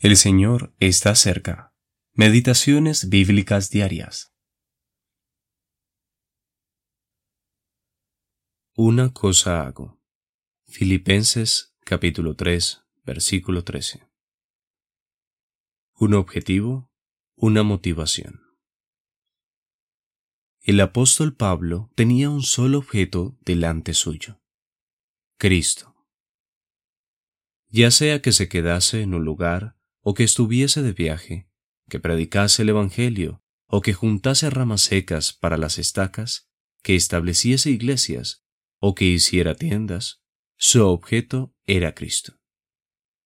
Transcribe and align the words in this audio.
El 0.00 0.16
Señor 0.16 0.72
está 0.78 1.16
cerca. 1.16 1.74
Meditaciones 2.12 3.08
bíblicas 3.08 3.68
diarias. 3.68 4.32
Una 8.76 9.12
cosa 9.12 9.66
hago. 9.66 10.00
Filipenses 10.68 11.74
capítulo 11.80 12.36
3, 12.36 12.80
versículo 13.02 13.64
13. 13.64 14.08
Un 15.94 16.14
objetivo, 16.14 16.92
una 17.34 17.64
motivación. 17.64 18.40
El 20.60 20.78
apóstol 20.78 21.34
Pablo 21.34 21.90
tenía 21.96 22.30
un 22.30 22.42
solo 22.42 22.78
objeto 22.78 23.36
delante 23.40 23.94
suyo. 23.94 24.40
Cristo. 25.38 25.96
Ya 27.66 27.90
sea 27.90 28.22
que 28.22 28.30
se 28.30 28.48
quedase 28.48 29.02
en 29.02 29.14
un 29.14 29.24
lugar 29.24 29.77
o 30.08 30.14
que 30.14 30.24
estuviese 30.24 30.80
de 30.80 30.92
viaje, 30.92 31.50
que 31.90 32.00
predicase 32.00 32.62
el 32.62 32.70
Evangelio, 32.70 33.42
o 33.66 33.82
que 33.82 33.92
juntase 33.92 34.48
ramas 34.48 34.80
secas 34.80 35.34
para 35.34 35.58
las 35.58 35.76
estacas, 35.76 36.48
que 36.82 36.96
estableciese 36.96 37.70
iglesias, 37.70 38.42
o 38.80 38.94
que 38.94 39.04
hiciera 39.04 39.54
tiendas, 39.54 40.22
su 40.56 40.86
objeto 40.86 41.54
era 41.66 41.94
Cristo. 41.94 42.40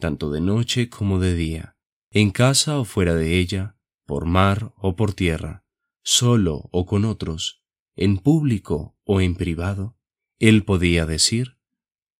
Tanto 0.00 0.32
de 0.32 0.40
noche 0.40 0.88
como 0.88 1.20
de 1.20 1.36
día, 1.36 1.76
en 2.10 2.32
casa 2.32 2.80
o 2.80 2.84
fuera 2.84 3.14
de 3.14 3.38
ella, 3.38 3.78
por 4.04 4.26
mar 4.26 4.74
o 4.76 4.96
por 4.96 5.14
tierra, 5.14 5.64
solo 6.02 6.70
o 6.72 6.86
con 6.86 7.04
otros, 7.04 7.62
en 7.94 8.18
público 8.18 8.98
o 9.04 9.20
en 9.20 9.36
privado, 9.36 9.96
él 10.40 10.64
podía 10.64 11.06
decir, 11.06 11.56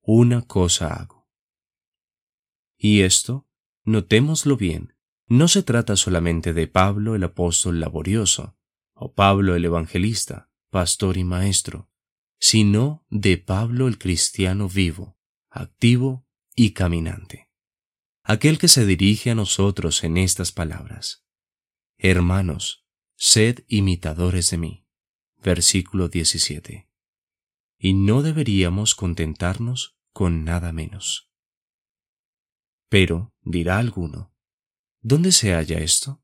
una 0.00 0.42
cosa 0.42 0.94
hago. 0.94 1.28
Y 2.78 3.00
esto 3.00 3.48
Notémoslo 3.84 4.56
bien, 4.56 4.94
no 5.26 5.48
se 5.48 5.62
trata 5.62 5.96
solamente 5.96 6.52
de 6.52 6.66
Pablo 6.66 7.14
el 7.14 7.24
apóstol 7.24 7.80
laborioso, 7.80 8.56
o 8.94 9.12
Pablo 9.12 9.54
el 9.54 9.64
evangelista, 9.64 10.50
pastor 10.70 11.16
y 11.16 11.24
maestro, 11.24 11.90
sino 12.38 13.04
de 13.10 13.38
Pablo 13.38 13.88
el 13.88 13.98
cristiano 13.98 14.68
vivo, 14.68 15.18
activo 15.50 16.26
y 16.54 16.72
caminante. 16.72 17.50
Aquel 18.22 18.58
que 18.58 18.68
se 18.68 18.86
dirige 18.86 19.30
a 19.30 19.34
nosotros 19.34 20.02
en 20.02 20.16
estas 20.16 20.50
palabras. 20.50 21.26
Hermanos, 21.98 22.86
sed 23.16 23.64
imitadores 23.68 24.50
de 24.50 24.58
mí. 24.58 24.86
Versículo 25.42 26.08
17. 26.08 26.88
Y 27.78 27.92
no 27.92 28.22
deberíamos 28.22 28.94
contentarnos 28.94 29.98
con 30.12 30.44
nada 30.44 30.72
menos. 30.72 31.30
Pero, 32.94 33.34
dirá 33.42 33.78
alguno, 33.78 34.32
¿dónde 35.02 35.32
se 35.32 35.52
halla 35.52 35.80
esto? 35.80 36.22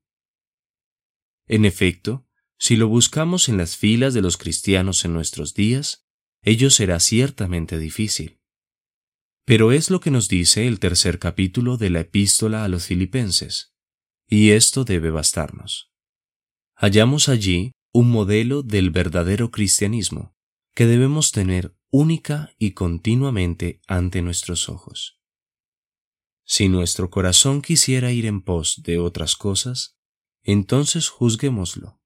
En 1.49 1.65
efecto, 1.65 2.29
si 2.61 2.77
lo 2.77 2.87
buscamos 2.87 3.49
en 3.49 3.57
las 3.57 3.77
filas 3.77 4.15
de 4.15 4.23
los 4.23 4.37
cristianos 4.37 5.05
en 5.05 5.13
nuestros 5.13 5.53
días, 5.53 6.07
ello 6.43 6.71
será 6.71 7.01
ciertamente 7.01 7.77
difícil. 7.77 8.39
Pero 9.45 9.73
es 9.73 9.91
lo 9.91 9.99
que 9.99 10.13
nos 10.13 10.29
dice 10.29 10.69
el 10.69 10.79
tercer 10.79 11.19
capítulo 11.19 11.77
de 11.77 11.91
la 11.91 12.01
epístola 12.03 12.63
a 12.63 12.69
los 12.69 12.87
filipenses, 12.87 13.75
y 14.29 14.51
esto 14.51 14.85
debe 14.85 15.11
bastarnos. 15.11 15.93
Hallamos 16.77 17.29
allí 17.29 17.73
un 17.93 18.13
modelo 18.13 18.63
del 18.63 18.91
verdadero 18.91 19.51
cristianismo 19.51 20.37
que 20.77 20.87
debemos 20.87 21.33
tener 21.33 21.77
única 21.91 22.55
y 22.61 22.75
continuamente 22.75 23.81
ante 23.89 24.23
nuestros 24.23 24.69
ojos. 24.69 25.20
Si 26.53 26.69
nuestro 26.69 27.11
corazón 27.11 27.63
quisiera 27.63 28.11
ir 28.11 28.27
en 28.27 28.43
pos 28.43 28.83
de 28.83 28.99
otras 28.99 29.37
cosas, 29.37 29.97
entonces 30.43 31.09
juzguémoslo. 31.09 32.01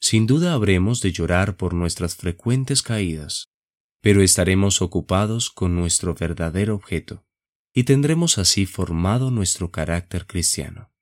Sin 0.00 0.26
duda 0.26 0.52
habremos 0.52 1.00
de 1.00 1.12
llorar 1.12 1.56
por 1.56 1.72
nuestras 1.72 2.16
frecuentes 2.16 2.82
caídas, 2.82 3.46
pero 4.00 4.20
estaremos 4.20 4.82
ocupados 4.82 5.48
con 5.48 5.76
nuestro 5.76 6.12
verdadero 6.12 6.74
objeto, 6.74 7.24
y 7.72 7.84
tendremos 7.84 8.36
así 8.38 8.66
formado 8.66 9.30
nuestro 9.30 9.70
carácter 9.70 10.26
cristiano. 10.26 10.92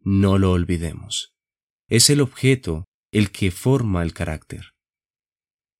No 0.00 0.38
lo 0.38 0.50
olvidemos. 0.50 1.36
Es 1.86 2.10
el 2.10 2.20
objeto 2.20 2.84
el 3.12 3.30
que 3.30 3.52
forma 3.52 4.02
el 4.02 4.12
carácter. 4.12 4.74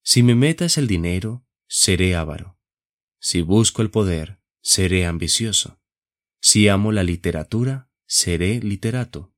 Si 0.05 0.23
mi 0.23 0.37
meta 0.37 0.67
es 0.67 0.79
el 0.79 0.87
dinero, 0.87 1.45
seré 1.67 2.15
avaro. 2.15 2.61
Si 3.19 3.41
busco 3.41 3.83
el 3.83 3.91
poder, 3.91 4.38
seré 4.69 5.07
ambicioso. 5.07 5.81
Si 6.43 6.69
amo 6.69 6.93
la 6.93 7.03
literatura, 7.03 7.91
seré 8.07 8.61
literato. 8.61 9.35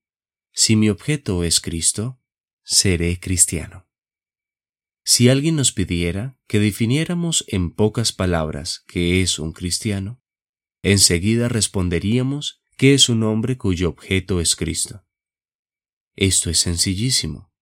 Si 0.53 0.75
mi 0.75 0.91
objeto 0.91 1.45
es 1.45 1.61
Cristo, 1.61 2.21
seré 2.65 3.21
cristiano. 3.21 3.89
Si 5.05 5.29
alguien 5.29 5.55
nos 5.55 5.71
pidiera 5.71 6.37
que 6.49 6.59
definiéramos 6.59 7.45
en 7.47 7.71
pocas 7.71 8.13
palabras 8.13 8.83
qué 8.89 9.23
es 9.23 9.39
un 9.39 9.53
cristiano, 9.53 10.21
enseguida 10.83 11.49
responderíamos 11.49 12.65
que 12.77 12.95
es 12.95 13.09
un 13.09 13.23
hombre 13.23 13.57
cuyo 13.57 13.89
objeto 13.89 14.41
es 14.41 14.57
Cristo. 14.57 15.07
Esto 16.17 16.51
es 16.51 16.59
sencillísimo. 16.59 17.53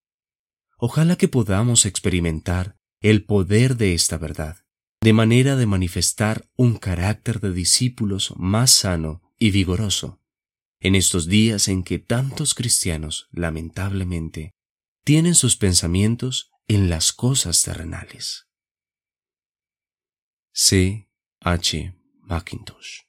Ojalá 0.79 1.17
que 1.17 1.29
podamos 1.29 1.85
experimentar 1.85 2.79
el 3.03 3.27
poder 3.27 3.77
de 3.77 3.93
esta 3.93 4.17
verdad 4.17 4.65
de 5.01 5.13
manera 5.13 5.57
de 5.57 5.67
manifestar 5.67 6.49
un 6.57 6.77
carácter 6.77 7.41
de 7.41 7.53
discípulos 7.53 8.35
más 8.37 8.71
sano 8.71 9.23
y 9.39 9.51
vigoroso, 9.51 10.21
en 10.81 10.95
estos 10.95 11.27
días 11.27 11.69
en 11.69 11.83
que 11.83 11.99
tantos 11.99 12.55
cristianos, 12.55 13.29
lamentablemente, 13.33 14.53
tienen 15.05 15.35
sus 15.35 15.57
pensamientos 15.57 16.51
en 16.67 16.91
las 16.91 17.13
cosas 17.13 17.63
terrenales. 17.63 18.47
C. 20.53 21.09
H. 21.41 21.95
Mackintosh 22.23 23.08